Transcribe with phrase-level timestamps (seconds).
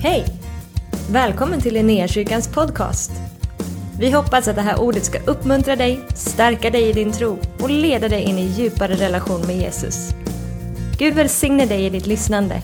[0.00, 0.26] Hej!
[1.10, 3.10] Välkommen till Linnéakyrkans podcast.
[4.00, 7.70] Vi hoppas att det här ordet ska uppmuntra dig, stärka dig i din tro och
[7.70, 10.10] leda dig in i djupare relation med Jesus.
[10.98, 12.62] Gud välsigne dig i ditt lyssnande.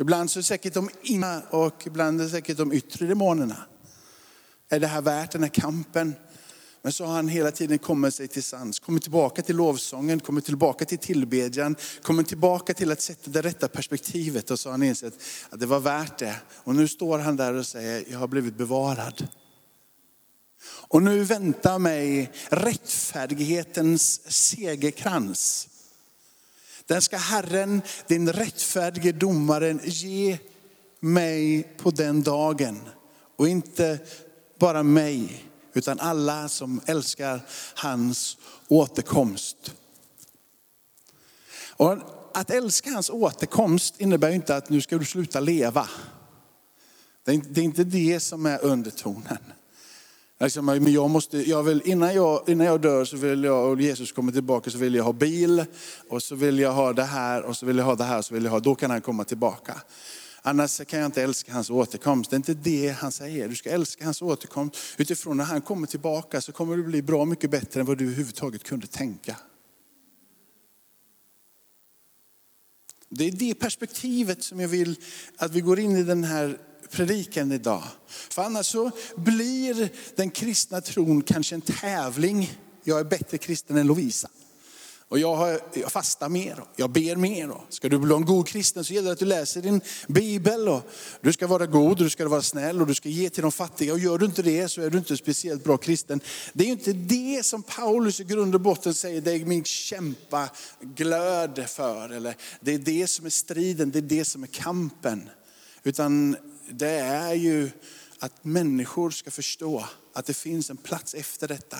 [0.00, 3.56] Ibland så är det säkert de inre och ibland är det säkert de yttre demonerna.
[4.70, 6.14] Är det här värt den här kampen?
[6.86, 10.44] Men så har han hela tiden kommit sig till sans, kommit tillbaka till lovsången, kommit
[10.44, 14.82] tillbaka till tillbedjan, kommit tillbaka till att sätta det rätta perspektivet och så har han
[14.82, 15.14] insett
[15.50, 16.36] att det var värt det.
[16.48, 19.28] Och nu står han där och säger, jag har blivit bevarad.
[20.64, 25.68] Och nu väntar mig rättfärdighetens segerkrans.
[26.86, 30.38] Den ska Herren, din rättfärdige domaren, ge
[31.00, 32.80] mig på den dagen.
[33.36, 33.98] Och inte
[34.58, 37.40] bara mig, utan alla som älskar
[37.74, 38.36] hans
[38.68, 39.72] återkomst.
[41.70, 41.98] Och
[42.34, 45.88] att älska hans återkomst innebär inte att nu ska du sluta leva.
[47.24, 49.38] Det är inte det som är undertonen.
[50.38, 53.80] Alltså, men jag måste, jag vill, innan, jag, innan jag dör så vill jag, och
[53.80, 55.64] Jesus kommer tillbaka så vill jag ha bil,
[56.08, 58.24] och så vill jag ha det här, och så vill jag ha det här, och
[58.24, 59.74] så vill jag ha, då kan han komma tillbaka.
[60.48, 62.30] Annars kan jag inte älska hans återkomst.
[62.30, 63.48] Det är inte det han säger.
[63.48, 64.76] Du ska älska hans återkomst.
[64.96, 68.04] Utifrån när han kommer tillbaka så kommer du bli bra mycket bättre än vad du
[68.04, 69.36] överhuvudtaget kunde tänka.
[73.08, 74.96] Det är det perspektivet som jag vill
[75.36, 76.58] att vi går in i den här
[76.90, 77.82] predikan idag.
[78.06, 82.58] För annars så blir den kristna tron kanske en tävling.
[82.84, 84.28] Jag är bättre kristen än Lovisa.
[85.08, 87.52] Och jag, har, jag fastar mer, jag ber mer.
[87.68, 90.68] Ska du bli en god kristen så gäller det att du läser din bibel.
[90.68, 90.82] Och
[91.20, 93.92] du ska vara god, du ska vara snäll och du ska ge till de fattiga.
[93.92, 96.20] Och gör du inte det så är du inte speciellt bra kristen.
[96.52, 99.64] Det är ju inte det som Paulus i grund och botten säger, det är min
[99.64, 100.48] kämpa
[100.80, 102.08] glöd för.
[102.08, 105.28] Eller det är det som är striden, det är det som är kampen.
[105.82, 106.36] Utan
[106.70, 107.70] det är ju
[108.18, 111.76] att människor ska förstå att det finns en plats efter detta.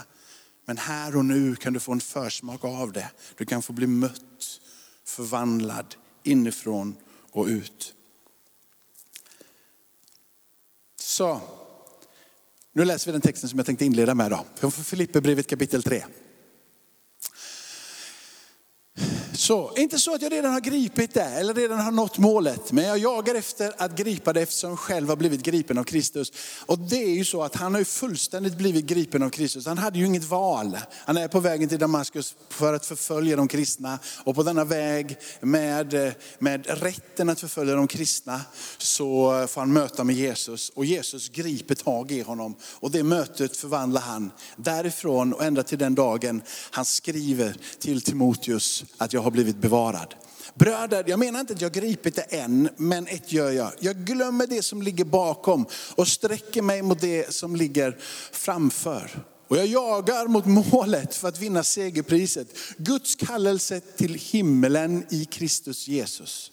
[0.67, 3.11] Men här och nu kan du få en försmak av det.
[3.37, 4.61] Du kan få bli mött,
[5.05, 6.97] förvandlad inifrån
[7.31, 7.95] och ut.
[11.01, 11.41] Så,
[12.73, 14.31] nu läser vi den texten som jag tänkte inleda med.
[14.31, 14.45] Då.
[14.55, 16.05] Från Filipperbrevet kapitel 3.
[19.47, 22.85] Så, inte så att jag redan har gripit det eller redan har nått målet, men
[22.85, 26.33] jag jagar efter att gripa det eftersom jag själv har blivit gripen av Kristus.
[26.67, 29.67] Och det är ju så att han har ju fullständigt blivit gripen av Kristus.
[29.67, 30.79] Han hade ju inget val.
[30.93, 33.99] Han är på vägen till Damaskus för att förfölja de kristna.
[34.25, 38.41] Och på denna väg med, med rätten att förfölja de kristna
[38.79, 40.73] så får han möta med Jesus.
[40.75, 42.55] Och Jesus griper tag i honom.
[42.63, 48.85] Och det mötet förvandlar han därifrån och ända till den dagen han skriver till Timoteus
[48.97, 50.15] att jag har blivit bevarad.
[50.55, 53.73] Bröder, jag menar inte att jag gripit det än, men ett gör jag.
[53.81, 57.99] Jag glömmer det som ligger bakom och sträcker mig mot det som ligger
[58.33, 59.25] framför.
[59.49, 62.49] Och jag jagar mot målet för att vinna segerpriset.
[62.79, 66.53] Guds kallelse till himmelen i Kristus Jesus.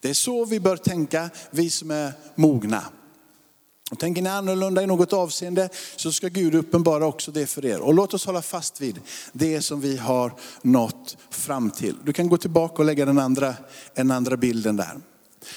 [0.00, 2.84] Det är så vi bör tänka, vi som är mogna.
[3.92, 7.80] Och tänker ni annorlunda i något avseende så ska Gud uppenbara också det för er.
[7.80, 9.00] Och låt oss hålla fast vid
[9.32, 10.32] det som vi har
[10.62, 11.96] nått fram till.
[12.04, 13.54] Du kan gå tillbaka och lägga den andra,
[13.94, 14.96] den andra bilden där.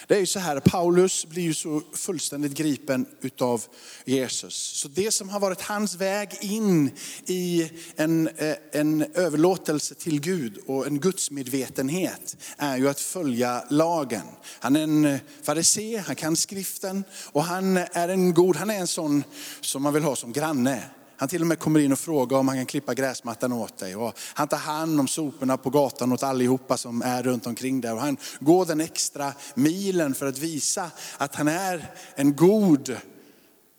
[0.07, 3.63] Det är ju så här, Paulus blir ju så fullständigt gripen utav
[4.05, 4.53] Jesus.
[4.53, 6.91] Så det som har varit hans väg in
[7.25, 14.25] i en, eh, en överlåtelse till Gud och en gudsmedvetenhet är ju att följa lagen.
[14.59, 18.79] Han är en eh, farisé, han kan skriften och han är en god, han är
[18.79, 19.23] en sån
[19.61, 20.83] som man vill ha som granne.
[21.17, 23.95] Han till och med kommer in och frågar om han kan klippa gräsmattan åt dig.
[23.95, 27.93] Och han tar hand om soporna på gatan åt allihopa som är runt omkring där.
[27.93, 32.97] Och han går den extra milen för att visa att han är en god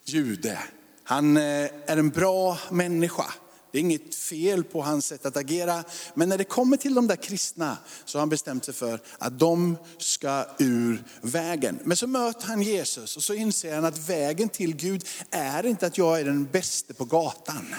[0.05, 0.59] jude.
[1.05, 1.43] Han eh,
[1.87, 3.27] är en bra människa.
[3.77, 5.85] Det är inget fel på hans sätt att agera.
[6.15, 9.39] Men när det kommer till de där kristna så har han bestämt sig för att
[9.39, 11.79] de ska ur vägen.
[11.85, 15.87] Men så möter han Jesus och så inser han att vägen till Gud är inte
[15.87, 17.75] att jag är den bästa på gatan.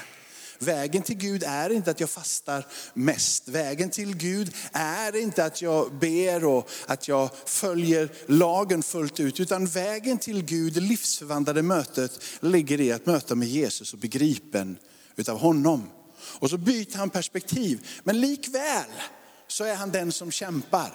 [0.59, 3.47] Vägen till Gud är inte att jag fastar mest.
[3.47, 9.39] Vägen till Gud är inte att jag ber och att jag följer lagen fullt ut.
[9.39, 14.77] Utan vägen till Gud, det livsförvandlade mötet, ligger i att möta med Jesus och begripen
[15.17, 15.89] utav honom.
[16.39, 17.87] Och så byter han perspektiv.
[18.03, 18.91] Men likväl
[19.47, 20.91] så är han den som kämpar.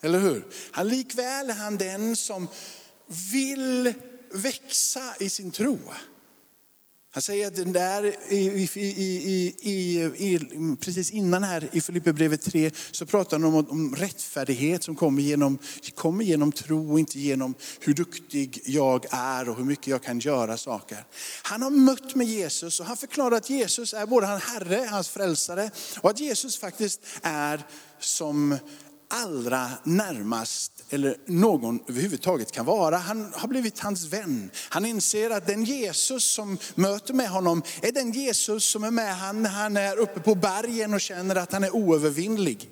[0.00, 0.46] Eller hur?
[0.72, 2.48] Han likväl är han den som
[3.32, 3.94] vill
[4.32, 5.78] växa i sin tro.
[7.18, 9.54] Han säger att den där, i, i,
[10.18, 15.22] i, precis innan här i Filipperbrevet 3 så pratar han om, om rättfärdighet som kommer
[15.22, 15.58] genom,
[15.94, 20.56] kommer genom tro, inte genom hur duktig jag är och hur mycket jag kan göra
[20.56, 21.04] saker.
[21.42, 25.08] Han har mött med Jesus och han förklarar att Jesus är både hans Herre, hans
[25.08, 25.70] frälsare
[26.00, 27.66] och att Jesus faktiskt är
[28.00, 28.58] som
[29.08, 32.96] allra närmast, eller någon överhuvudtaget kan vara.
[32.96, 34.50] Han har blivit hans vän.
[34.68, 39.20] Han inser att den Jesus som möter med honom är den Jesus som är med
[39.20, 42.70] honom när han är uppe på bergen och känner att han är oövervinnlig.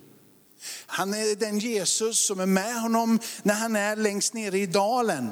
[0.87, 5.31] Han är den Jesus som är med honom när han är längst nere i dalen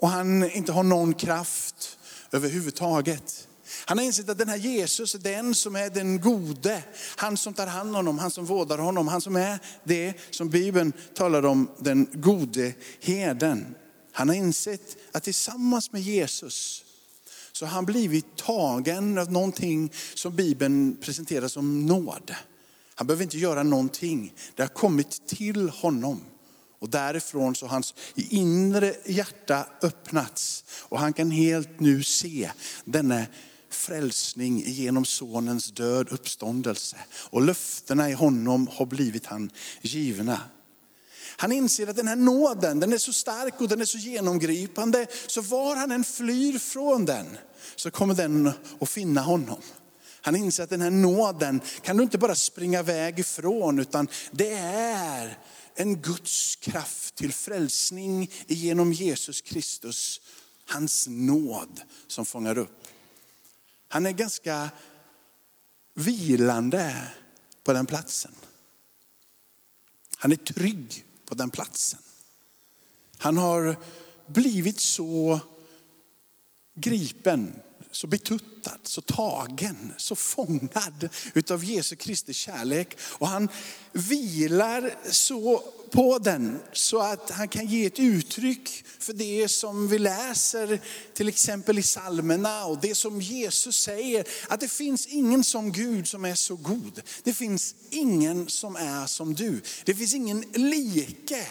[0.00, 1.98] och han inte har någon kraft
[2.32, 3.48] överhuvudtaget.
[3.84, 6.82] Han har insett att den här Jesus är den som är den gode.
[7.16, 9.08] Han som tar hand om honom, han som vårdar honom.
[9.08, 13.74] Han som är det som Bibeln talar om, den gode herden.
[14.12, 16.84] Han har insett att tillsammans med Jesus
[17.52, 22.34] så har han blivit tagen av någonting som Bibeln presenterar som nåd.
[22.94, 24.34] Han behöver inte göra någonting.
[24.56, 26.20] Det har kommit till honom.
[26.78, 30.64] Och därifrån så har hans inre hjärta öppnats.
[30.68, 32.50] Och han kan helt nu se
[32.84, 33.26] denna
[33.74, 36.96] frälsning genom sonens död, uppståndelse.
[37.14, 40.40] Och löftena i honom har blivit han givna.
[41.36, 45.06] Han inser att den här nåden, den är så stark och den är så genomgripande,
[45.26, 47.26] så var han än flyr från den,
[47.76, 49.60] så kommer den att finna honom.
[50.20, 54.52] Han inser att den här nåden kan du inte bara springa iväg ifrån, utan det
[54.52, 55.38] är
[55.74, 60.20] en Guds kraft till frälsning genom Jesus Kristus.
[60.66, 62.86] Hans nåd som fångar upp.
[63.92, 64.70] Han är ganska
[65.94, 67.10] vilande
[67.64, 68.34] på den platsen.
[70.16, 72.00] Han är trygg på den platsen.
[73.18, 73.76] Han har
[74.26, 75.40] blivit så
[76.74, 77.60] gripen,
[77.90, 82.96] så betuttad, så tagen, så fångad utav Jesu Kristi kärlek.
[83.00, 83.48] Och han
[83.92, 85.62] vilar så
[85.92, 90.80] på den så att han kan ge ett uttryck för det som vi läser
[91.14, 94.24] till exempel i psalmerna och det som Jesus säger.
[94.48, 97.02] Att det finns ingen som Gud som är så god.
[97.22, 99.60] Det finns ingen som är som du.
[99.84, 101.46] Det finns ingen like.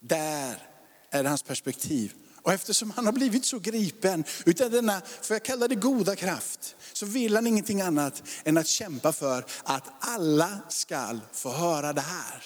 [0.00, 0.62] Där
[1.10, 2.14] är hans perspektiv.
[2.46, 6.76] Och eftersom han har blivit så gripen utav denna, för jag kallar det goda kraft,
[6.92, 12.00] så vill han ingenting annat än att kämpa för att alla ska få höra det
[12.00, 12.44] här.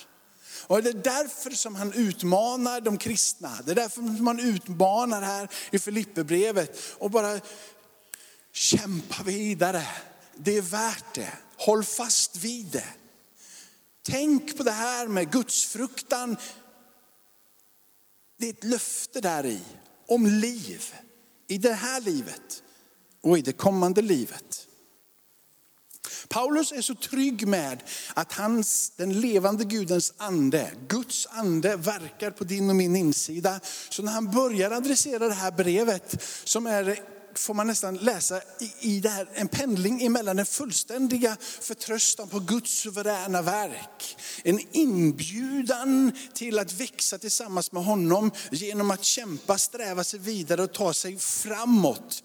[0.66, 3.58] Och det är därför som han utmanar de kristna.
[3.64, 7.40] Det är därför som han utmanar här i Filipperbrevet och bara
[8.52, 9.86] kämpa vidare.
[10.36, 11.32] Det är värt det.
[11.56, 12.88] Håll fast vid det.
[14.02, 16.36] Tänk på det här med gudsfruktan.
[18.38, 19.60] Det är ett löfte där i
[20.10, 20.94] om liv.
[21.48, 22.62] I det här livet
[23.20, 24.66] och i det kommande livet.
[26.28, 27.82] Paulus är så trygg med
[28.14, 33.60] att hans, den levande Gudens ande, Guds ande verkar på din och min insida.
[33.88, 36.98] Så när han börjar adressera det här brevet som är
[37.34, 42.40] får man nästan läsa i, i det här, en pendling emellan den fullständiga förtröstan på
[42.40, 44.16] Guds suveräna verk.
[44.44, 50.72] En inbjudan till att växa tillsammans med honom genom att kämpa, sträva sig vidare och
[50.72, 52.22] ta sig framåt.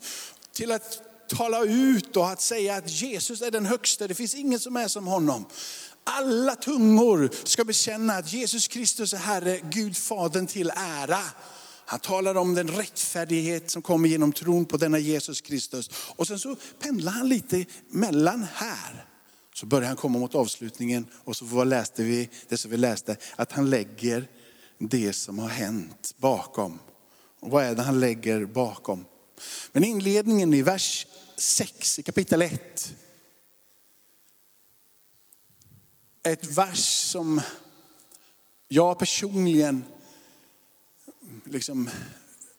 [0.53, 4.59] Till att tala ut och att säga att Jesus är den högsta, det finns ingen
[4.59, 5.45] som är som honom.
[6.03, 11.21] Alla tungor ska bekänna att Jesus Kristus är Herre, Gud Fadern till ära.
[11.85, 15.89] Han talar om den rättfärdighet som kommer genom tron på denna Jesus Kristus.
[16.15, 19.05] Och sen så pendlar han lite mellan här.
[19.53, 23.17] Så börjar han komma mot avslutningen och så vad läste vi, det som vi läste,
[23.35, 24.27] att han lägger
[24.77, 26.79] det som har hänt bakom.
[27.39, 29.05] Och vad är det han lägger bakom?
[29.71, 32.93] Men inledningen i vers 6 i kapitel 1.
[36.23, 37.41] Ett vers som
[38.67, 39.83] jag personligen
[41.45, 41.89] liksom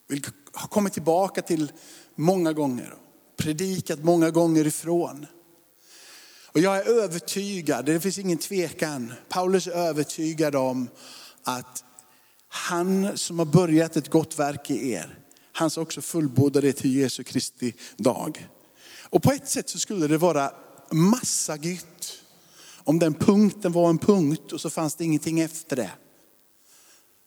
[0.07, 1.71] vill ha kommit tillbaka till
[2.15, 2.93] många gånger.
[3.37, 5.25] Predikat många gånger ifrån.
[6.45, 10.89] Och jag är övertygad, det finns ingen tvekan, Paulus är övertygad om
[11.43, 11.83] att
[12.47, 15.19] han som har börjat ett gott verk i er,
[15.51, 18.47] han ska också fullborda det till Jesu Kristi dag.
[19.09, 20.51] Och på ett sätt så skulle det vara
[20.91, 22.23] massa gytt
[22.75, 25.91] om den punkten var en punkt och så fanns det ingenting efter det.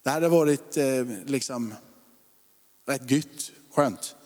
[0.03, 1.75] Det hade varit eh, liksom
[2.87, 4.17] rätt gött, skönt.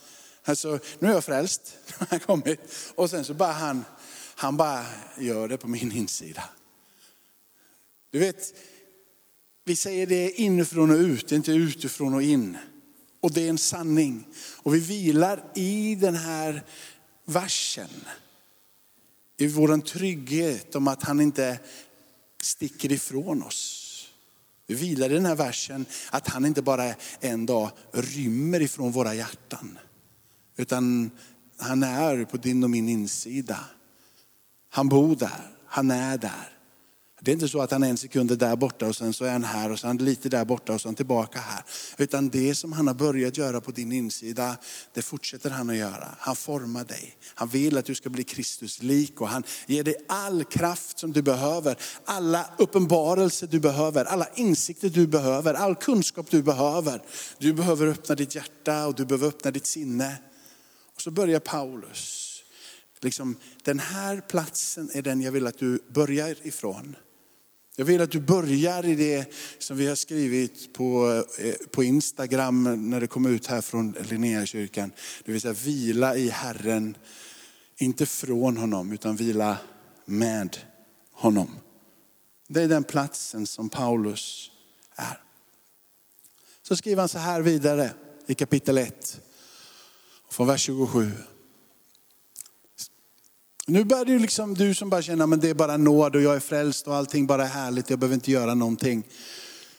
[0.45, 2.61] Alltså, nu är jag frälst, nu har han kommit.
[2.95, 3.85] Och sen så bara han,
[4.35, 4.85] han bara
[5.19, 6.45] gör det på min insida.
[8.11, 8.55] Du vet,
[9.65, 12.59] vi säger det inifrån och ut, inte utifrån och in.
[13.21, 14.29] Och det är en sanning.
[14.63, 16.65] Och vi vilar i den här
[17.25, 17.91] versen.
[19.37, 21.59] I vår trygghet om att han inte
[22.41, 23.84] sticker ifrån oss.
[24.67, 29.15] Vi vilar i den här versen att han inte bara en dag rymmer ifrån våra
[29.15, 29.79] hjärtan.
[30.57, 31.11] Utan
[31.59, 33.59] han är på din och min insida.
[34.71, 36.54] Han bor där, han är där.
[37.25, 39.25] Det är inte så att han är en sekund är där borta och sen så
[39.25, 41.65] är han här och sen lite där borta och sen tillbaka här.
[41.99, 44.57] Utan det som han har börjat göra på din insida,
[44.93, 46.15] det fortsätter han att göra.
[46.19, 47.17] Han formar dig.
[47.35, 51.13] Han vill att du ska bli Kristus lik och han ger dig all kraft som
[51.13, 51.77] du behöver.
[52.05, 57.03] Alla uppenbarelser du behöver, alla insikter du behöver, all kunskap du behöver.
[57.39, 60.17] Du behöver öppna ditt hjärta och du behöver öppna ditt sinne.
[60.95, 62.31] Och så börjar Paulus.
[63.01, 66.97] Liksom, den här platsen är den jag vill att du börjar ifrån.
[67.77, 72.91] Jag vill att du börjar i det som vi har skrivit på, eh, på Instagram
[72.91, 74.93] när det kom ut här från Linnéakyrkan.
[75.25, 76.97] Det vill säga vila i Herren,
[77.77, 79.59] inte från honom utan vila
[80.05, 80.57] med
[81.13, 81.51] honom.
[82.49, 84.51] Det är den platsen som Paulus
[84.97, 85.21] är.
[86.63, 87.91] Så skriver han så här vidare
[88.27, 89.21] i kapitel 1,
[90.31, 91.11] från vers 27.
[93.67, 96.37] Nu börjar du liksom, du som bara känner att det är bara nåd och jag
[96.37, 99.05] är frälst och allting bara är härligt, jag behöver inte göra någonting.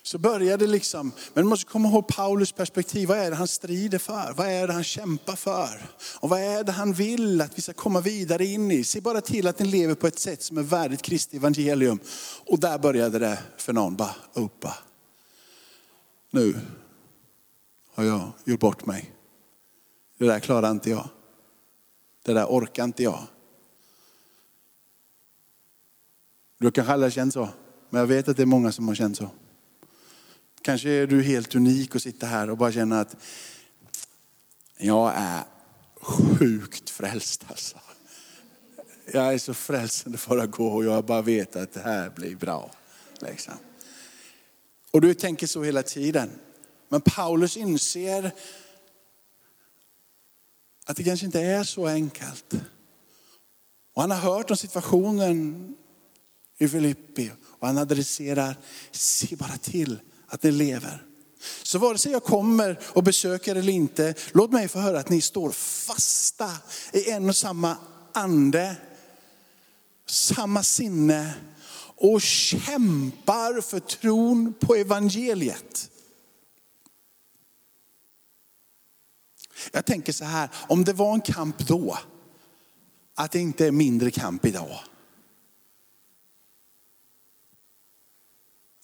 [0.03, 3.07] Så börjar det liksom, men du måste komma ihåg Paulus perspektiv.
[3.07, 4.33] Vad är det han strider för?
[4.37, 5.89] Vad är det han kämpar för?
[6.19, 8.83] Och vad är det han vill att vi ska komma vidare in i?
[8.83, 11.99] Se bara till att ni lever på ett sätt som är värdigt Kristi evangelium.
[12.45, 14.75] Och där började det för någon, bara uppa.
[16.31, 16.59] Nu
[17.95, 19.11] har jag gjort bort mig.
[20.17, 21.09] Det där klarar inte jag.
[22.25, 23.19] Det där orkar inte jag.
[26.65, 27.49] Du kanske aldrig har känt så,
[27.89, 29.29] men jag vet att det är många som har känt så.
[30.61, 33.15] Kanske är du helt unik och sitter här och bara känner att
[34.77, 35.43] jag är
[36.01, 37.77] sjukt frälst alltså.
[39.13, 42.35] Jag är så frälsande för att gå och jag bara vet att det här blir
[42.35, 42.71] bra.
[43.19, 43.53] Liksom.
[44.91, 46.29] Och du tänker så hela tiden.
[46.89, 48.31] Men Paulus inser
[50.85, 52.53] att det kanske inte är så enkelt.
[53.93, 55.75] Och han har hört om situationen
[56.57, 57.31] i Filippi.
[57.59, 58.57] Och han adresserar,
[58.91, 61.05] se bara till att ni lever.
[61.63, 65.21] Så vare sig jag kommer och besöker eller inte, låt mig få höra att ni
[65.21, 66.51] står fasta
[66.93, 67.77] i en och samma
[68.13, 68.75] ande,
[70.07, 71.33] samma sinne
[71.97, 75.91] och kämpar för tron på evangeliet.
[79.71, 81.97] Jag tänker så här, om det var en kamp då,
[83.15, 84.79] att det inte är mindre kamp idag.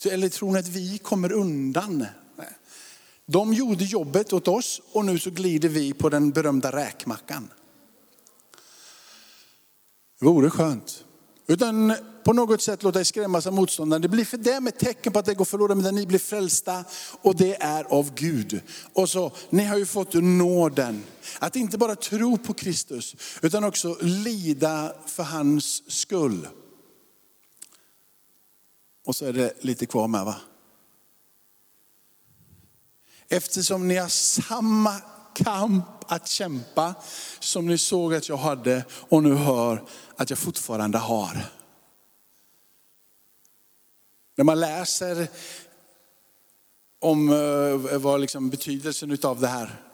[0.06, 2.06] Eller tror ni att vi kommer undan?
[3.26, 7.50] De gjorde jobbet åt oss och nu så glider vi på den berömda räkmackan.
[10.20, 11.04] Det vore skönt.
[11.48, 11.94] Utan
[12.24, 14.02] på något sätt låta er skrämmas av motståndaren.
[14.02, 16.84] Det blir för dem ett tecken på att det går förlorat, men ni blir frälsta
[17.22, 18.62] och det är av Gud.
[18.94, 21.04] Och så, ni har ju fått nåden
[21.40, 26.48] att inte bara tro på Kristus, utan också lida för hans skull.
[29.06, 30.36] Och så är det lite kvar med va?
[33.30, 35.02] Eftersom ni har samma
[35.34, 36.96] kamp att kämpa
[37.40, 39.84] som ni såg att jag hade och nu hör
[40.16, 41.46] att jag fortfarande har.
[44.36, 45.28] När man läser
[47.00, 49.91] om eh, vad liksom betydelsen av det här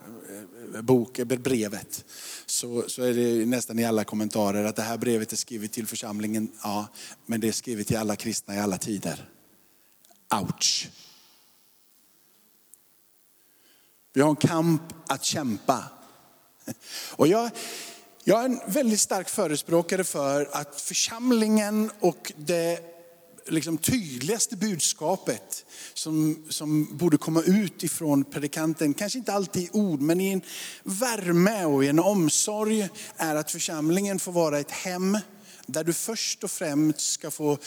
[0.76, 2.06] Eh, bok, eh, brevet,
[2.46, 5.88] så, så är det nästan i alla kommentarer att det här brevet är skrivet till
[5.88, 6.88] församlingen, ja,
[7.26, 9.30] men det är skrivet till alla kristna i alla tider.
[10.42, 10.90] Ouch.
[14.14, 15.84] Vi har en kamp att kämpa.
[17.12, 17.50] Och jag,
[18.24, 22.97] jag är en väldigt stark förespråkare för att församlingen och det
[23.48, 30.02] liksom tydligaste budskapet som, som borde komma ut ifrån predikanten, kanske inte alltid i ord,
[30.02, 30.42] men i en
[30.84, 35.18] värme och i en omsorg, är att församlingen får vara ett hem
[35.66, 37.58] där du först och främst ska få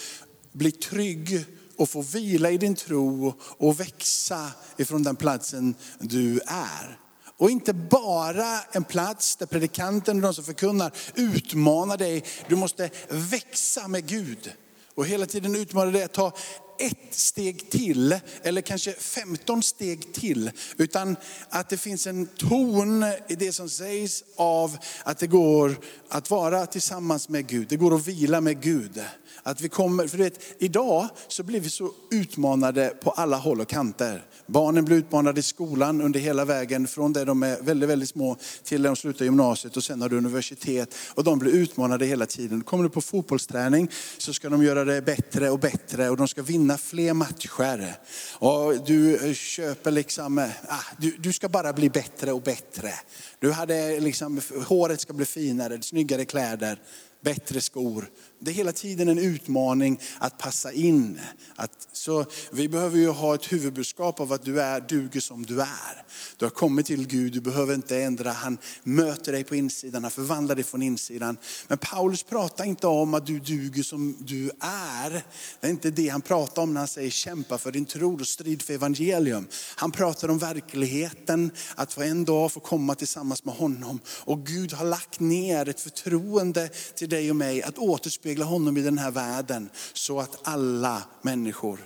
[0.51, 1.45] bli trygg
[1.77, 6.97] och få vila i din tro och växa ifrån den platsen du är.
[7.37, 12.23] Och inte bara en plats där predikanten och de som förkunnar utmanar dig.
[12.47, 14.51] Du måste växa med Gud.
[14.95, 16.33] Och hela tiden utmanar det att ta
[16.79, 20.51] ett steg till, eller kanske 15 steg till.
[20.77, 21.15] Utan
[21.49, 25.75] att det finns en ton i det som sägs av att det går
[26.09, 27.67] att vara tillsammans med Gud.
[27.69, 29.01] Det går att vila med Gud.
[29.43, 33.67] Att vi kommer, för vet, idag så blir vi så utmanade på alla håll och
[33.67, 34.25] kanter.
[34.45, 38.37] Barnen blir utmanade i skolan under hela vägen, från det de är väldigt, väldigt små
[38.63, 40.95] till när de slutar gymnasiet och sen har du universitet.
[41.13, 42.61] Och de blir utmanade hela tiden.
[42.61, 46.41] Kommer du på fotbollsträning så ska de göra det bättre och bättre och de ska
[46.41, 47.95] vinna fler matcher.
[48.39, 52.93] Och du köper liksom, ah, du, du ska bara bli bättre och bättre.
[53.39, 56.79] Du hade liksom, håret ska bli finare, snyggare kläder
[57.21, 58.09] bättre skor.
[58.39, 61.19] Det är hela tiden en utmaning att passa in.
[61.55, 65.61] Att, så vi behöver ju ha ett huvudbudskap av att du är, duger som du
[65.61, 66.03] är.
[66.37, 68.31] Du har kommit till Gud, du behöver inte ändra.
[68.31, 71.37] Han möter dig på insidan, han förvandlar dig från insidan.
[71.67, 75.23] Men Paulus pratar inte om att du duger som du är.
[75.59, 78.27] Det är inte det han pratar om när han säger kämpa för din tro och
[78.27, 79.47] strid för evangelium.
[79.75, 83.99] Han pratar om verkligheten, att få en dag få komma tillsammans med honom.
[84.07, 88.81] Och Gud har lagt ner ett förtroende till dig och mig att återspegla honom i
[88.81, 89.69] den här världen.
[89.93, 91.79] Så att alla människor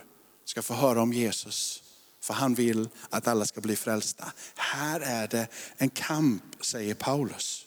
[0.44, 1.82] ska få höra om Jesus.
[2.20, 4.32] För han vill att alla ska bli frälsta.
[4.56, 7.66] Här är det en kamp, säger Paulus.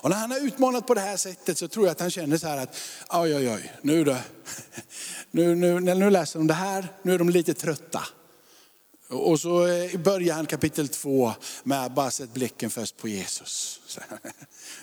[0.00, 2.38] Och när han har utmanat på det här sättet så tror jag att han känner
[2.38, 2.76] så här att,
[3.10, 4.16] oj oj oj, nu då.
[5.30, 8.02] Nu, nu, när nu läser de det här, nu är de lite trötta.
[9.08, 13.80] Och så eh, börjar han kapitel 2 med att bara sätta blicken först på Jesus.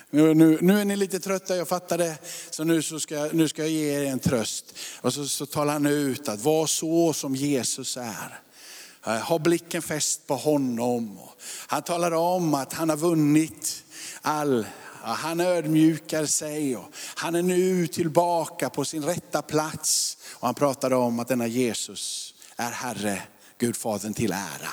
[0.09, 2.17] Nu, nu, nu, är ni lite trötta, jag fattar det.
[2.49, 4.65] Så nu, så ska, nu ska jag ge er en tröst.
[5.01, 8.39] Och så, så talar han ut att var så som Jesus är.
[9.05, 11.19] Eh, ha blicken fäst på honom.
[11.67, 13.83] Han talar om att han har vunnit
[14.21, 14.65] all
[15.13, 20.17] han ödmjukar sig och han är nu tillbaka på sin rätta plats.
[20.31, 23.21] Och han pratar om att denna Jesus är Herre,
[23.57, 24.71] Gudfadern till ära.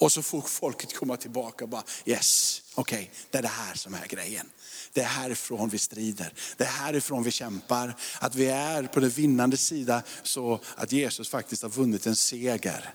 [0.00, 3.74] Och så får folket komma tillbaka och bara, yes, okej, okay, det är det här
[3.74, 4.50] som är grejen.
[4.92, 6.32] Det är härifrån vi strider.
[6.56, 7.96] Det är härifrån vi kämpar.
[8.20, 12.94] Att vi är på den vinnande sida så att Jesus faktiskt har vunnit en seger.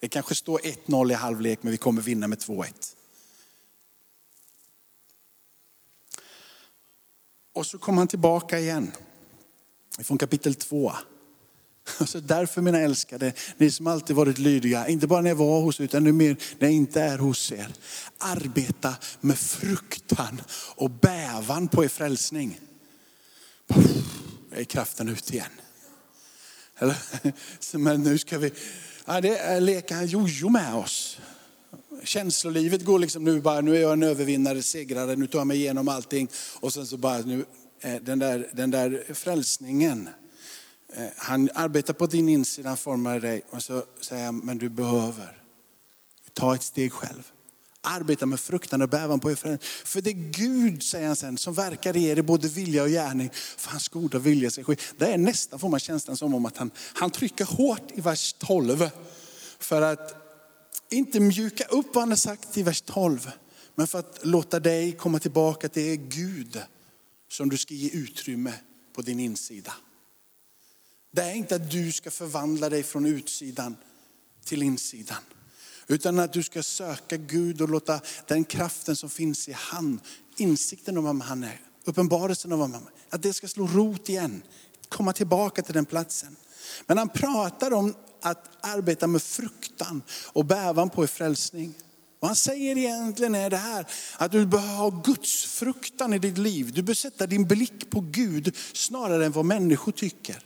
[0.00, 2.72] Det kanske står 1-0 i halvlek men vi kommer vinna med 2-1.
[7.52, 8.92] Och så kommer han tillbaka igen.
[9.98, 10.92] Från kapitel 2.
[12.00, 15.80] Alltså därför mina älskade, ni som alltid varit lydiga, inte bara när jag var hos
[15.80, 17.68] er, utan nu mer när jag inte är hos er.
[18.18, 20.40] Arbeta med fruktan
[20.74, 22.60] och bävan på er frälsning.
[24.52, 25.50] är kraften ut igen.
[26.78, 26.96] Eller,
[27.78, 28.52] men nu ska vi,
[29.06, 31.18] ja, det är leka jojo med oss.
[32.04, 35.56] Känslolivet går liksom nu bara, nu är jag en övervinnare, segrare, nu tar jag mig
[35.56, 36.28] igenom allting.
[36.60, 37.44] Och sen så bara, nu,
[38.00, 40.08] den där, den där frälsningen
[40.92, 44.68] Eh, han arbetar på din insida, han formar dig och så säger han, men du
[44.68, 45.42] behöver
[46.32, 47.30] ta ett steg själv.
[47.80, 49.68] Arbeta med fruktan och bävan på er förändring.
[49.84, 52.88] För det är Gud, säger han sen, som verkar i er i både vilja och
[52.88, 53.30] gärning.
[53.32, 54.76] För hans goda vilja ska ske.
[54.98, 58.32] Det är nästan, får man känslan som om att han, han trycker hårt i vers
[58.38, 58.90] 12.
[59.58, 60.14] För att
[60.90, 63.30] inte mjuka upp vad han har sagt i vers 12.
[63.74, 66.62] Men för att låta dig komma tillbaka till Gud
[67.28, 68.52] som du ska ge utrymme
[68.94, 69.72] på din insida.
[71.16, 73.76] Det är inte att du ska förvandla dig från utsidan
[74.44, 75.18] till insidan.
[75.86, 80.00] Utan att du ska söka Gud och låta den kraften som finns i han,
[80.36, 84.08] insikten om vem han är, uppenbarelsen om vem han är, att det ska slå rot
[84.08, 84.42] igen.
[84.88, 86.36] Komma tillbaka till den platsen.
[86.86, 91.74] Men han pratar om att arbeta med fruktan och bävan på i frälsning.
[92.20, 96.38] Vad han säger egentligen är det här, att du behöver ha Guds fruktan i ditt
[96.38, 96.72] liv.
[96.72, 100.42] Du bör sätta din blick på Gud snarare än vad människor tycker.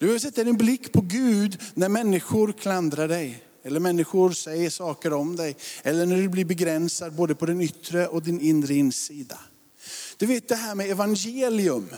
[0.00, 3.44] Du behöver sätta din blick på Gud när människor klandrar dig.
[3.62, 5.56] Eller människor säger saker om dig.
[5.82, 9.38] Eller när du blir begränsad både på den yttre och din inre insida.
[10.16, 11.88] Du vet det här med evangelium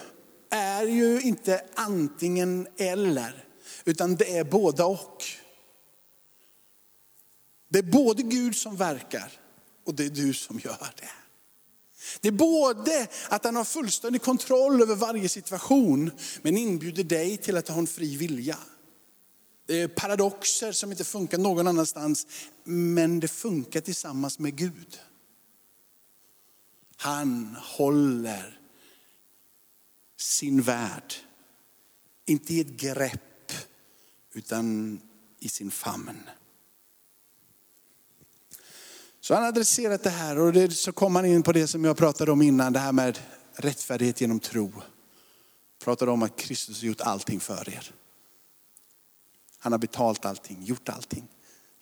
[0.50, 3.44] är ju inte antingen eller.
[3.84, 5.24] Utan det är båda och.
[7.68, 9.32] Det är både Gud som verkar
[9.86, 11.21] och det är du som gör det.
[12.20, 16.10] Det är både att han har fullständig kontroll över varje situation,
[16.42, 18.58] men inbjuder dig till att ha en fri vilja.
[19.66, 22.26] Det är paradoxer som inte funkar någon annanstans,
[22.64, 24.98] men det funkar tillsammans med Gud.
[26.96, 28.60] Han håller
[30.16, 31.14] sin värld,
[32.26, 33.52] inte i ett grepp,
[34.32, 35.00] utan
[35.38, 36.20] i sin famn.
[39.22, 41.96] Så han adresserat det här och det, så kom han in på det som jag
[41.96, 43.18] pratade om innan, det här med
[43.54, 44.72] rättfärdighet genom tro.
[45.84, 47.94] Pratade om att Kristus har gjort allting för er.
[49.58, 51.28] Han har betalt allting, gjort allting.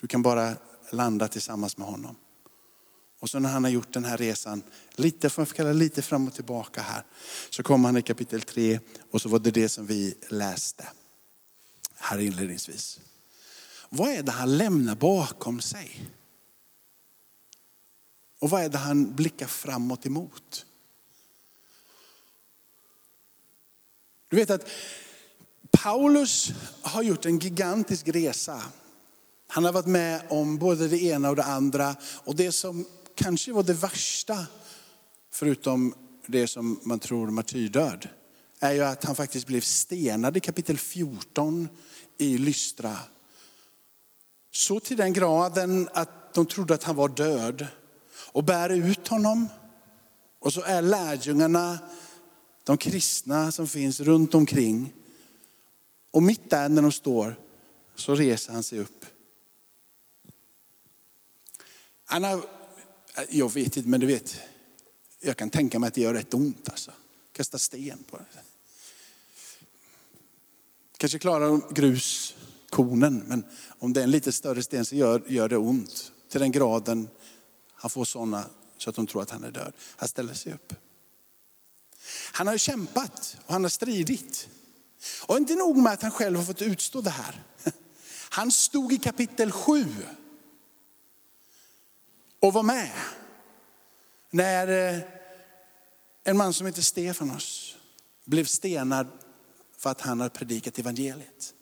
[0.01, 0.57] Du kan bara
[0.91, 2.17] landa tillsammans med honom.
[3.21, 4.63] Och så när han har gjort den här resan,
[4.95, 7.05] lite, får kalla lite fram och tillbaka här,
[7.51, 10.89] så kommer han i kapitel 3 och så var det det som vi läste
[11.97, 13.01] här inledningsvis.
[13.89, 16.11] Vad är det han lämnar bakom sig?
[18.41, 20.67] Och vad är det han blickar framåt emot?
[24.29, 24.69] Du vet att
[25.71, 28.63] Paulus har gjort en gigantisk resa.
[29.47, 31.97] Han har varit med om både det ena och det andra.
[32.25, 34.47] Och det som kanske var det värsta,
[35.31, 35.95] förutom
[36.27, 38.09] det som man tror martyrdöd,
[38.61, 41.69] är ju att han faktiskt blev stenad i kapitel 14
[42.19, 42.97] i Lystra.
[44.53, 47.67] Så till den graden att de trodde att han var död
[48.33, 49.49] och bär ut honom.
[50.39, 51.79] Och så är lärjungarna,
[52.65, 54.93] de kristna som finns runt omkring.
[56.11, 57.37] Och mitt där när de står
[57.95, 59.07] så reser han sig upp.
[62.05, 62.45] Han har,
[63.29, 64.41] jag vet inte, men du vet,
[65.21, 66.91] jag kan tänka mig att det gör rätt ont alltså.
[67.33, 68.25] Kasta sten på det.
[70.97, 73.45] Kanske klarar gruskornen, men
[73.79, 76.13] om det är en lite större sten så gör, gör det ont.
[76.29, 77.09] Till den graden
[77.81, 78.45] han får sådana
[78.79, 79.73] så att de tror att han är död.
[79.97, 80.75] Han ställer sig upp.
[82.33, 84.49] Han har kämpat och han har stridit.
[85.27, 87.43] Och inte nog med att han själv har fått utstå det här.
[88.31, 89.87] Han stod i kapitel 7
[92.41, 92.91] och var med
[94.31, 95.01] när eh,
[96.25, 97.77] en man som heter Stefanos
[98.25, 99.07] blev stenad
[99.77, 101.55] för att han hade predikat evangeliet.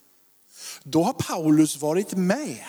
[0.83, 2.65] Då har Paulus varit med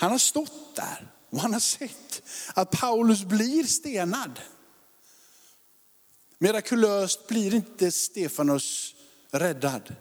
[0.00, 2.22] han har stått där och han har sett
[2.54, 4.40] att Paulus blir stenad.
[6.38, 8.94] Mirakulöst blir inte Stefanos
[9.30, 9.94] räddad.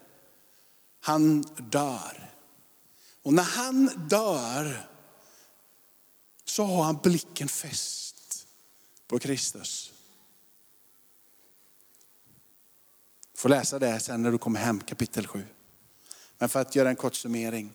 [0.99, 2.33] Han dör.
[3.23, 4.89] Och när han dör
[6.45, 8.47] så har han blicken fäst
[9.07, 9.93] på Kristus.
[13.31, 15.45] Du får läsa det sen när du kommer hem, kapitel 7.
[16.37, 17.73] Men för att göra en kort summering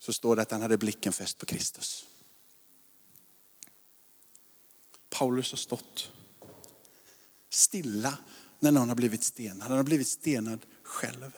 [0.00, 2.06] så står det att han hade blicken fäst på Kristus.
[5.10, 6.12] Paulus har stått
[7.50, 8.18] stilla
[8.58, 9.68] när någon har blivit stenad.
[9.68, 11.36] Han har blivit stenad själv.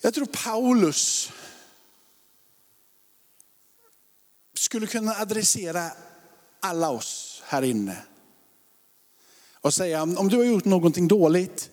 [0.00, 1.32] Jag tror Paulus
[4.54, 5.90] skulle kunna adressera
[6.60, 8.02] alla oss här inne
[9.54, 11.70] och säga om du har gjort någonting dåligt,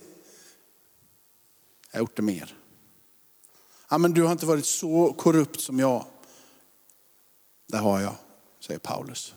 [1.92, 2.58] jag har gjort det mer
[3.89, 6.06] ja, men du har inte varit så korrupt som jag.
[7.67, 8.15] Det har jag,
[8.60, 9.34] säger Paulus.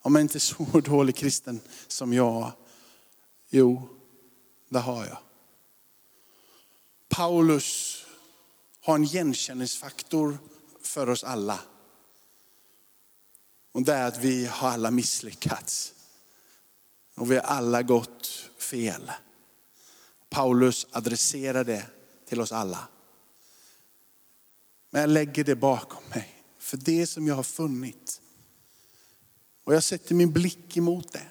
[0.00, 2.52] Om jag inte så dålig kristen som jag.
[3.48, 3.88] Jo,
[4.68, 5.18] det har jag.
[7.08, 8.02] Paulus
[8.80, 10.38] har en igenkänningsfaktor
[10.80, 11.60] för oss alla.
[13.72, 15.92] Och det är att vi har alla misslyckats.
[17.14, 18.26] Och vi har alla gått
[18.58, 19.12] fel.
[20.30, 21.86] Paulus adresserar det
[22.28, 22.88] till oss alla.
[24.96, 26.28] Men jag lägger det bakom mig.
[26.58, 28.20] För det som jag har funnit.
[29.64, 31.26] Och jag sätter min blick emot det.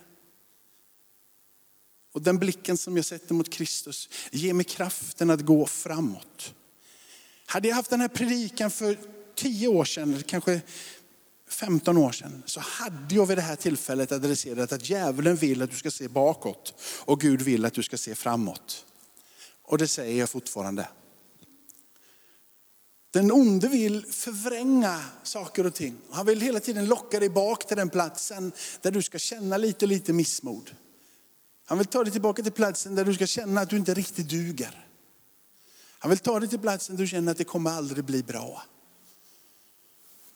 [2.13, 6.53] Och den blicken som jag sätter mot Kristus ger mig kraften att gå framåt.
[7.45, 8.97] Hade jag haft den här predikan för
[9.35, 10.61] tio år sedan, eller kanske
[11.49, 15.71] 15 år sedan, så hade jag vid det här tillfället adresserat att djävulen vill att
[15.71, 16.73] du ska se bakåt
[17.05, 18.85] och Gud vill att du ska se framåt.
[19.61, 20.87] Och det säger jag fortfarande.
[23.15, 25.97] Den onde vill förvränga saker och ting.
[26.11, 28.51] Han vill hela tiden locka dig bak till den platsen
[28.81, 30.71] där du ska känna lite, lite missmod.
[31.65, 34.29] Han vill ta dig tillbaka till platsen där du ska känna att du inte riktigt
[34.29, 34.87] duger.
[35.99, 38.63] Han vill ta dig till platsen där du känner att det kommer aldrig bli bra.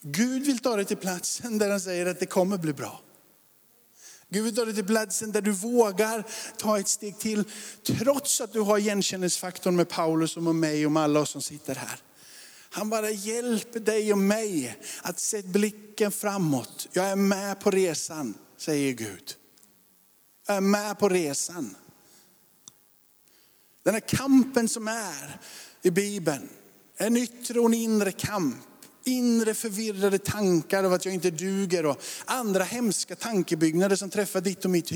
[0.00, 3.00] Gud vill ta dig till platsen där han säger att det kommer bli bra.
[4.28, 7.44] Gud vill ta dig till platsen där du vågar ta ett steg till,
[7.82, 11.42] trots att du har igenkänningsfaktorn med Paulus och med mig och med alla oss som
[11.42, 12.00] sitter här.
[12.72, 16.88] Han bara hjälper dig och mig att se blicken framåt.
[16.92, 19.34] Jag är med på resan, säger Gud.
[20.46, 21.76] Jag är med på resan.
[23.82, 25.38] Den här kampen som är
[25.82, 26.48] i Bibeln,
[26.96, 28.56] en yttre och en inre kamp.
[29.04, 34.64] Inre förvirrade tankar av att jag inte duger och andra hemska tankebyggnader som träffar ditt
[34.64, 34.88] och mitt,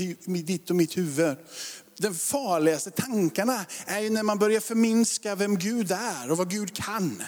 [0.47, 1.37] ditt och mitt huvud.
[1.97, 6.75] De farligaste tankarna är ju när man börjar förminska vem Gud är och vad Gud
[6.75, 7.23] kan.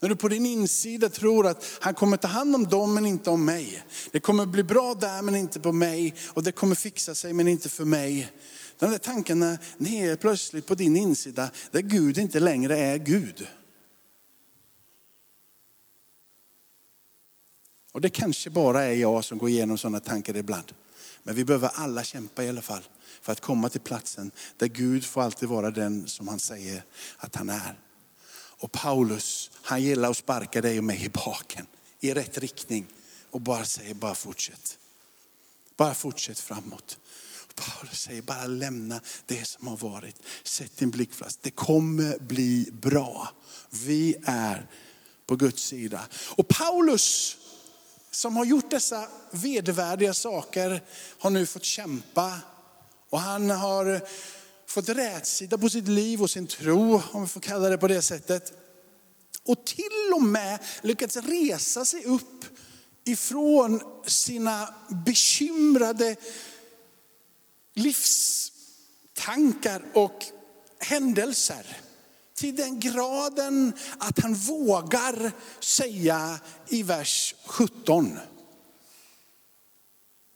[0.00, 3.30] När du på din insida tror att han kommer ta hand om dem men inte
[3.30, 3.82] om mig.
[4.10, 6.14] Det kommer bli bra där men inte på mig.
[6.28, 8.32] Och det kommer fixa sig men inte för mig.
[8.78, 13.46] De där tankarna ner plötsligt på din insida där Gud inte längre är Gud.
[17.92, 20.72] Och det kanske bara är jag som går igenom sådana tankar ibland.
[21.22, 22.82] Men vi behöver alla kämpa i alla fall
[23.22, 26.84] för att komma till platsen där Gud får alltid vara den som han säger
[27.16, 27.89] att han är.
[28.60, 31.66] Och Paulus, han gillar att sparka dig och mig i baken
[32.00, 32.86] i rätt riktning
[33.30, 34.78] och bara säger bara fortsätt.
[35.76, 36.98] Bara fortsätt framåt.
[37.54, 40.16] Paulus säger bara lämna det som har varit.
[40.42, 41.42] Sätt din blick fast.
[41.42, 43.28] Det kommer bli bra.
[43.70, 44.66] Vi är
[45.26, 46.00] på Guds sida.
[46.36, 47.36] Och Paulus
[48.10, 50.82] som har gjort dessa vedervärdiga saker
[51.18, 52.38] har nu fått kämpa.
[53.10, 54.00] Och han har
[54.70, 58.02] fått rätsida på sitt liv och sin tro, om vi får kalla det på det
[58.02, 58.52] sättet.
[59.44, 62.44] Och till och med lyckats resa sig upp
[63.04, 66.16] ifrån sina bekymrade
[67.74, 68.62] livstankar
[69.94, 70.24] och
[70.78, 71.76] händelser.
[72.34, 78.18] Till den graden att han vågar säga i vers 17.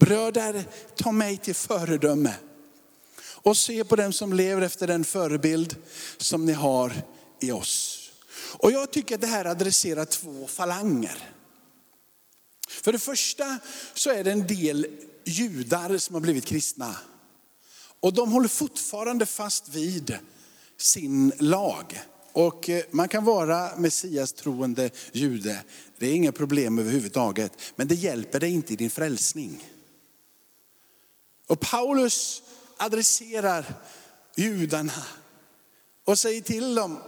[0.01, 0.65] Bröder,
[0.97, 2.35] ta mig till föredöme
[3.45, 5.77] och se på dem som lever efter den förebild
[6.17, 6.93] som ni har
[7.41, 8.01] i oss.
[8.37, 11.31] Och jag tycker att det här adresserar två falanger.
[12.69, 13.59] För det första
[13.95, 14.87] så är det en del
[15.25, 16.97] judar som har blivit kristna.
[18.01, 20.19] Och de håller fortfarande fast vid
[20.77, 22.01] sin lag.
[22.33, 25.63] Och eh, man kan vara Messias troende jude,
[25.99, 27.53] det är inga problem överhuvudtaget.
[27.77, 29.65] Men det hjälper dig inte i din frälsning.
[31.47, 32.43] Och Paulus
[32.77, 33.75] adresserar
[34.37, 35.05] judarna
[36.05, 36.99] och säger till dem,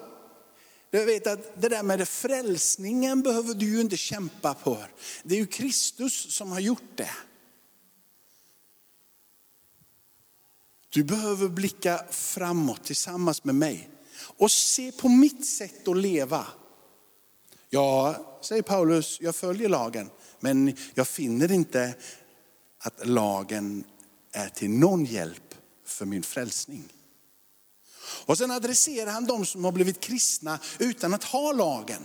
[0.90, 4.90] du vet att det där med frälsningen behöver du ju inte kämpa för.
[5.22, 7.11] Det är ju Kristus som har gjort det.
[10.88, 16.46] Du behöver blicka framåt tillsammans med mig och se på mitt sätt att leva.
[17.70, 21.94] Ja, säger Paulus, jag följer lagen, men jag finner inte
[22.79, 23.85] att lagen
[24.33, 25.46] är till någon hjälp
[25.87, 26.88] för min frälsning.
[28.27, 32.05] Och sen adresserar han de som har blivit kristna utan att ha lagen.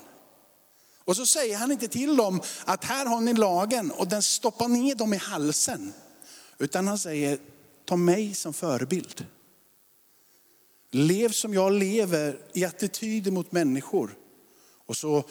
[1.06, 4.68] Och så säger han inte till dem att här har ni lagen och den stoppar
[4.68, 5.94] ner dem i halsen.
[6.58, 7.40] Utan han säger,
[7.86, 9.26] ta mig som förebild.
[10.92, 14.18] Lev som jag lever i attityder mot människor.
[14.86, 15.24] Och så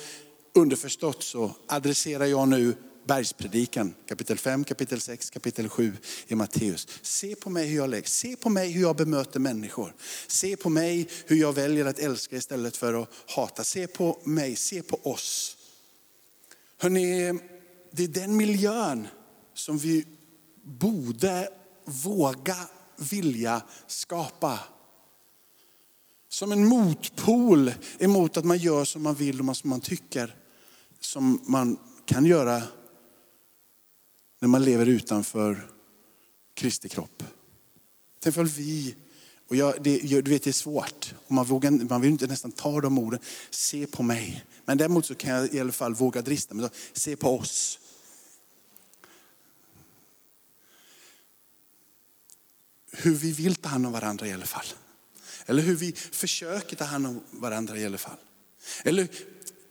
[0.54, 2.76] underförstått så adresserar jag nu
[3.10, 5.96] bergspredikan, kapitel 5, kapitel 6, kapitel 7
[6.28, 6.88] i Matteus.
[7.02, 9.94] Se på mig hur jag lägger, se på mig hur jag bemöter människor.
[10.26, 13.64] Se på mig hur jag väljer att älska istället för att hata.
[13.64, 15.56] Se på mig, se på oss.
[16.78, 17.38] Hörrni,
[17.90, 19.08] det är den miljön
[19.54, 20.06] som vi
[20.62, 21.48] borde
[21.84, 22.56] våga
[22.96, 24.58] vilja skapa.
[26.28, 30.36] Som en motpol emot att man gör som man vill och som man tycker
[31.00, 32.62] som man kan göra
[34.40, 35.66] när man lever utanför
[36.54, 37.22] Kristi kropp.
[38.20, 38.94] Tänk om vi,
[39.48, 42.52] och jag, det, du vet det är svårt, och man, vågar, man vill inte nästan
[42.52, 44.44] ta de orden, se på mig.
[44.64, 47.78] Men däremot så kan jag i alla fall våga drista mig, se på oss.
[52.92, 54.66] Hur vi vill ta hand om varandra i alla fall.
[55.46, 58.16] Eller hur vi försöker ta hand om varandra i alla fall.
[58.84, 59.08] Eller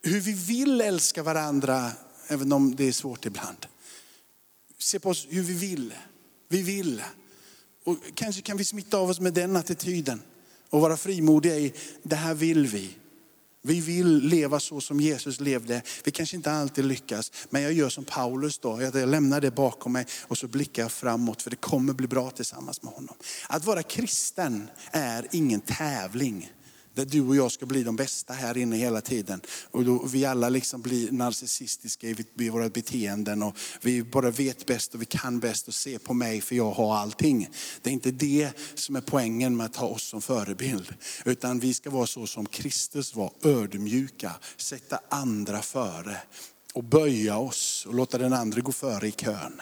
[0.01, 1.91] hur vi vill älska varandra,
[2.27, 3.67] även om det är svårt ibland
[4.79, 5.93] se på oss hur vi vill.
[6.47, 7.03] Vi vill.
[7.83, 10.21] Och kanske kan vi smitta av oss med den attityden
[10.69, 12.95] och vara frimodiga i, det här vill vi.
[13.61, 15.81] Vi vill leva så som Jesus levde.
[16.03, 18.81] Vi kanske inte alltid lyckas, men jag gör som Paulus då.
[18.81, 22.31] Jag lämnar det bakom mig och så blickar jag framåt för det kommer bli bra
[22.31, 23.15] tillsammans med honom.
[23.47, 26.51] Att vara kristen är ingen tävling
[26.99, 29.41] där du och jag ska bli de bästa här inne hela tiden.
[29.71, 34.95] Och då vi alla liksom blir narcissistiska i våra beteenden och vi bara vet bäst
[34.95, 37.49] och vi kan bäst och se på mig för jag har allting.
[37.81, 40.93] Det är inte det som är poängen med att ha oss som förebild.
[41.25, 46.17] Utan vi ska vara så som Kristus var, ödmjuka, sätta andra före
[46.73, 49.61] och böja oss och låta den andra gå före i kön.